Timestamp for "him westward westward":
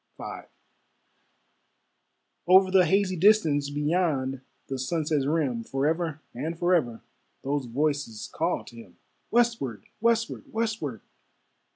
8.77-10.51